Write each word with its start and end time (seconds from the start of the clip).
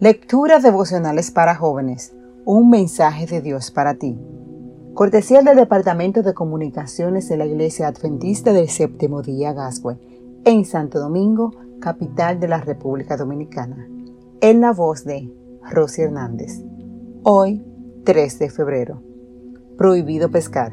Lecturas 0.00 0.62
devocionales 0.62 1.32
para 1.32 1.56
jóvenes. 1.56 2.14
Un 2.44 2.70
mensaje 2.70 3.26
de 3.26 3.40
Dios 3.40 3.72
para 3.72 3.94
ti. 3.94 4.16
Cortesía 4.94 5.42
del 5.42 5.56
Departamento 5.56 6.22
de 6.22 6.34
Comunicaciones 6.34 7.28
de 7.28 7.36
la 7.36 7.46
Iglesia 7.46 7.88
Adventista 7.88 8.52
del 8.52 8.68
Séptimo 8.68 9.22
Día 9.22 9.52
Gascue, 9.54 9.98
en 10.44 10.64
Santo 10.64 11.00
Domingo, 11.00 11.50
capital 11.80 12.38
de 12.38 12.46
la 12.46 12.60
República 12.60 13.16
Dominicana. 13.16 13.88
En 14.40 14.60
la 14.60 14.72
voz 14.72 15.04
de 15.04 15.32
Rosy 15.68 16.02
Hernández. 16.02 16.62
Hoy, 17.24 17.66
3 18.04 18.38
de 18.38 18.50
febrero. 18.50 19.02
Prohibido 19.76 20.30
pescar. 20.30 20.72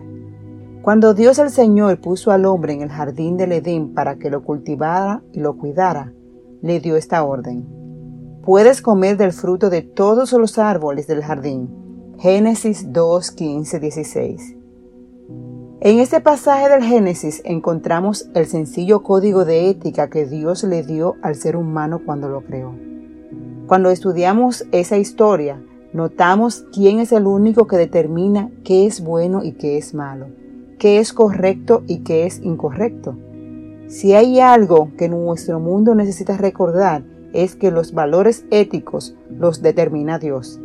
Cuando 0.83 1.15
Dios 1.15 1.39
el 1.39 1.49
Señor 1.49 1.99
puso 1.99 2.29
al 2.29 2.45
hombre 2.45 2.73
en 2.73 2.81
el 2.81 2.89
jardín 2.89 3.37
del 3.37 3.53
Edén 3.53 3.95
para 3.95 4.17
que 4.17 4.29
lo 4.29 4.43
cultivara 4.43 5.23
y 5.33 5.39
lo 5.39 5.57
cuidara, 5.57 6.13
le 6.61 6.79
dio 6.79 6.95
esta 6.95 7.23
orden 7.23 7.84
puedes 8.45 8.83
comer 8.83 9.17
del 9.17 9.33
fruto 9.33 9.71
de 9.71 9.81
todos 9.81 10.31
los 10.33 10.59
árboles 10.59 11.07
del 11.07 11.23
jardín. 11.23 12.15
Génesis 12.19 12.93
2, 12.93 13.31
15, 13.31 13.79
16. 13.79 14.55
En 15.81 15.99
este 15.99 16.21
pasaje 16.21 16.69
del 16.69 16.83
Génesis 16.83 17.41
encontramos 17.43 18.29
el 18.35 18.45
sencillo 18.45 19.01
código 19.01 19.45
de 19.45 19.69
ética 19.69 20.11
que 20.11 20.27
Dios 20.27 20.63
le 20.63 20.83
dio 20.83 21.15
al 21.23 21.35
ser 21.35 21.55
humano 21.55 22.01
cuando 22.05 22.29
lo 22.29 22.41
creó. 22.41 22.75
Cuando 23.65 23.89
estudiamos 23.89 24.65
esa 24.71 24.97
historia, 24.97 25.59
notamos 25.91 26.65
quién 26.71 26.99
es 26.99 27.11
el 27.11 27.25
único 27.25 27.65
que 27.65 27.77
determina 27.77 28.51
qué 28.63 28.85
es 28.85 29.03
bueno 29.03 29.43
y 29.43 29.53
qué 29.53 29.77
es 29.77 29.95
malo, 29.95 30.27
qué 30.77 30.99
es 30.99 31.13
correcto 31.13 31.83
y 31.87 32.03
qué 32.03 32.27
es 32.27 32.39
incorrecto. 32.43 33.17
Si 33.87 34.13
hay 34.13 34.39
algo 34.39 34.91
que 34.97 35.09
nuestro 35.09 35.59
mundo 35.59 35.95
necesita 35.95 36.37
recordar, 36.37 37.14
es 37.43 37.55
que 37.55 37.71
los 37.71 37.93
valores 37.93 38.45
éticos 38.49 39.15
los 39.29 39.61
determina 39.61 40.19
Dios. 40.19 40.59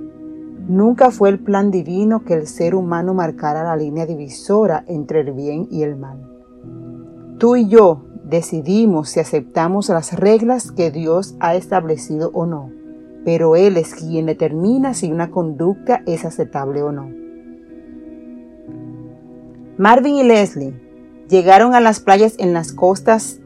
Nunca 0.69 1.11
fue 1.11 1.31
el 1.31 1.41
plan 1.41 1.71
divino 1.71 2.25
que 2.25 2.35
el 2.35 2.47
ser 2.47 2.75
humano 2.75 3.13
marcara 3.13 3.65
la 3.65 3.77
línea 3.77 4.07
divisora 4.07 4.85
entre 4.87 5.21
el 5.21 5.33
bien 5.33 5.67
y 5.71 5.83
el 5.83 5.97
mal. 5.97 6.19
Tú 7.39 7.57
y 7.57 7.69
yo 7.69 8.05
decidimos 8.25 9.09
si 9.09 9.21
aceptamos 9.21 9.89
las 9.89 10.13
reglas 10.13 10.71
que 10.71 10.93
Dios 10.93 11.35
ha 11.41 11.57
establecido 11.57 12.31
o 12.35 12.47
no, 12.47 12.71
pero 13.25 13.57
Él 13.57 13.77
es 13.77 13.95
quien 13.95 14.27
determina 14.27 14.95
si 14.95 15.11
una 15.11 15.31
conducta 15.31 16.03
es 16.07 16.25
aceptable 16.25 16.83
o 16.83 16.93
no. 16.93 17.11
Marvin 19.77 20.17
y 20.17 20.23
Leslie 20.23 20.75
llegaron 21.29 21.75
a 21.75 21.81
las 21.81 21.99
playas 21.99 22.35
en 22.39 22.53
las 22.53 22.73
costas 22.73 23.41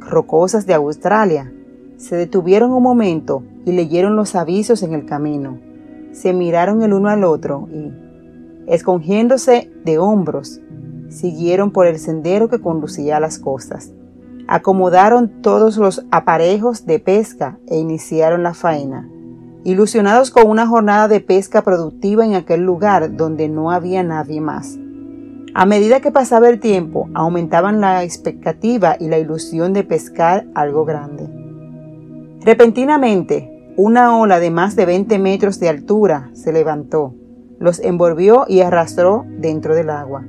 rocosas 0.00 0.66
de 0.66 0.74
Australia 0.74 1.52
se 1.96 2.16
detuvieron 2.16 2.72
un 2.72 2.82
momento 2.82 3.42
y 3.64 3.72
leyeron 3.72 4.16
los 4.16 4.34
avisos 4.34 4.82
en 4.82 4.92
el 4.92 5.06
camino. 5.06 5.58
Se 6.12 6.32
miraron 6.32 6.82
el 6.82 6.92
uno 6.92 7.08
al 7.08 7.24
otro 7.24 7.68
y, 7.72 7.92
escogiéndose 8.66 9.70
de 9.84 9.98
hombros, 9.98 10.60
siguieron 11.08 11.70
por 11.70 11.86
el 11.86 11.98
sendero 11.98 12.48
que 12.48 12.60
conducía 12.60 13.16
a 13.16 13.20
las 13.20 13.38
costas. 13.38 13.92
Acomodaron 14.48 15.42
todos 15.42 15.76
los 15.76 16.06
aparejos 16.10 16.86
de 16.86 16.98
pesca 16.98 17.58
e 17.66 17.78
iniciaron 17.78 18.42
la 18.42 18.54
faena, 18.54 19.08
ilusionados 19.64 20.30
con 20.30 20.48
una 20.48 20.66
jornada 20.66 21.08
de 21.08 21.20
pesca 21.20 21.62
productiva 21.62 22.24
en 22.24 22.34
aquel 22.34 22.60
lugar 22.62 23.16
donde 23.16 23.48
no 23.48 23.70
había 23.70 24.02
nadie 24.02 24.40
más. 24.40 24.78
A 25.54 25.64
medida 25.64 26.00
que 26.00 26.12
pasaba 26.12 26.48
el 26.48 26.60
tiempo, 26.60 27.08
aumentaban 27.14 27.80
la 27.80 28.04
expectativa 28.04 28.96
y 29.00 29.08
la 29.08 29.18
ilusión 29.18 29.72
de 29.72 29.84
pescar 29.84 30.46
algo 30.54 30.84
grande. 30.84 31.35
Repentinamente, 32.46 33.72
una 33.76 34.16
ola 34.16 34.38
de 34.38 34.52
más 34.52 34.76
de 34.76 34.86
20 34.86 35.18
metros 35.18 35.58
de 35.58 35.68
altura 35.68 36.30
se 36.32 36.52
levantó, 36.52 37.12
los 37.58 37.80
envolvió 37.80 38.44
y 38.46 38.60
arrastró 38.60 39.24
dentro 39.26 39.74
del 39.74 39.90
agua. 39.90 40.24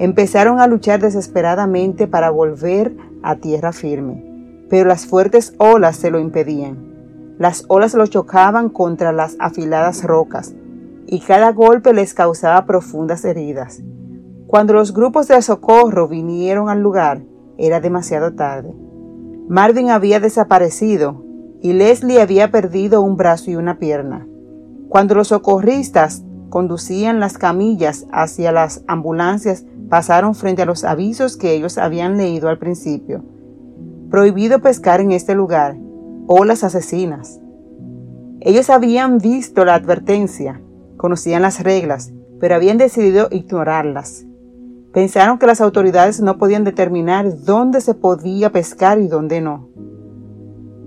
Empezaron 0.00 0.58
a 0.58 0.66
luchar 0.66 1.00
desesperadamente 1.00 2.08
para 2.08 2.30
volver 2.30 2.96
a 3.22 3.36
tierra 3.36 3.72
firme, 3.72 4.66
pero 4.68 4.88
las 4.88 5.06
fuertes 5.06 5.54
olas 5.58 5.94
se 5.94 6.10
lo 6.10 6.18
impedían. 6.18 7.36
Las 7.38 7.64
olas 7.68 7.94
lo 7.94 8.04
chocaban 8.08 8.68
contra 8.68 9.12
las 9.12 9.36
afiladas 9.38 10.02
rocas 10.02 10.56
y 11.06 11.20
cada 11.20 11.52
golpe 11.52 11.92
les 11.92 12.14
causaba 12.14 12.66
profundas 12.66 13.24
heridas. 13.24 13.80
Cuando 14.48 14.72
los 14.72 14.92
grupos 14.92 15.28
de 15.28 15.40
socorro 15.40 16.08
vinieron 16.08 16.68
al 16.68 16.80
lugar, 16.80 17.22
era 17.58 17.78
demasiado 17.78 18.34
tarde. 18.34 18.74
Marvin 19.46 19.90
había 19.90 20.18
desaparecido 20.18 21.23
y 21.64 21.72
Leslie 21.72 22.20
había 22.20 22.50
perdido 22.50 23.00
un 23.00 23.16
brazo 23.16 23.50
y 23.50 23.56
una 23.56 23.78
pierna. 23.78 24.28
Cuando 24.90 25.14
los 25.14 25.28
socorristas 25.28 26.22
conducían 26.50 27.20
las 27.20 27.38
camillas 27.38 28.06
hacia 28.12 28.52
las 28.52 28.84
ambulancias, 28.86 29.64
pasaron 29.88 30.34
frente 30.34 30.60
a 30.60 30.66
los 30.66 30.84
avisos 30.84 31.38
que 31.38 31.54
ellos 31.54 31.78
habían 31.78 32.18
leído 32.18 32.50
al 32.50 32.58
principio. 32.58 33.24
Prohibido 34.10 34.60
pescar 34.60 35.00
en 35.00 35.10
este 35.12 35.34
lugar, 35.34 35.78
o 36.26 36.44
las 36.44 36.64
asesinas. 36.64 37.40
Ellos 38.40 38.68
habían 38.68 39.16
visto 39.16 39.64
la 39.64 39.74
advertencia, 39.74 40.60
conocían 40.98 41.40
las 41.40 41.62
reglas, 41.62 42.12
pero 42.40 42.56
habían 42.56 42.76
decidido 42.76 43.28
ignorarlas. 43.30 44.26
Pensaron 44.92 45.38
que 45.38 45.46
las 45.46 45.62
autoridades 45.62 46.20
no 46.20 46.36
podían 46.36 46.64
determinar 46.64 47.42
dónde 47.42 47.80
se 47.80 47.94
podía 47.94 48.52
pescar 48.52 48.98
y 48.98 49.08
dónde 49.08 49.40
no. 49.40 49.70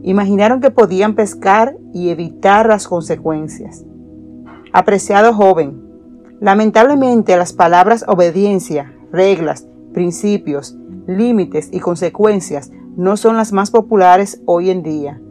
Imaginaron 0.03 0.61
que 0.61 0.71
podían 0.71 1.15
pescar 1.15 1.75
y 1.93 2.09
evitar 2.09 2.67
las 2.67 2.87
consecuencias. 2.87 3.85
Apreciado 4.73 5.33
joven, 5.33 5.81
lamentablemente 6.39 7.35
las 7.35 7.53
palabras 7.53 8.05
obediencia, 8.07 8.93
reglas, 9.11 9.67
principios, 9.93 10.77
límites 11.07 11.69
y 11.71 11.79
consecuencias 11.79 12.71
no 12.95 13.17
son 13.17 13.37
las 13.37 13.53
más 13.53 13.71
populares 13.71 14.41
hoy 14.45 14.69
en 14.69 14.83
día, 14.83 15.21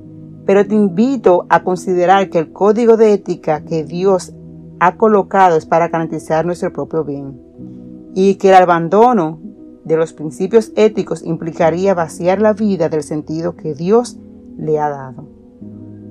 pero 0.44 0.66
te 0.66 0.74
invito 0.74 1.46
a 1.48 1.62
considerar 1.62 2.30
que 2.30 2.38
el 2.38 2.52
código 2.52 2.96
de 2.96 3.12
ética 3.12 3.64
que 3.64 3.84
Dios 3.84 4.32
ha 4.78 4.96
colocado 4.96 5.56
es 5.56 5.66
para 5.66 5.88
garantizar 5.88 6.46
nuestro 6.46 6.72
propio 6.72 7.04
bien 7.04 7.40
y 8.14 8.36
que 8.36 8.48
el 8.48 8.54
abandono 8.54 9.40
de 9.84 9.96
los 9.96 10.12
principios 10.12 10.72
éticos 10.74 11.22
implicaría 11.22 11.94
vaciar 11.94 12.40
la 12.40 12.52
vida 12.52 12.88
del 12.88 13.02
sentido 13.02 13.56
que 13.56 13.74
Dios 13.74 14.18
le 14.56 14.78
ha 14.78 14.88
dado. 14.88 15.28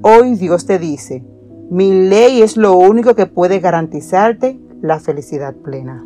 Hoy 0.01 0.35
Dios 0.35 0.66
te 0.66 0.79
dice, 0.79 1.23
mi 1.69 2.07
ley 2.09 2.41
es 2.41 2.57
lo 2.57 2.78
único 2.78 3.16
que 3.16 3.25
puede 3.25 3.59
garantizarte 3.59 4.59
la 4.81 5.00
felicidad 5.00 5.56
plena. 5.56 6.06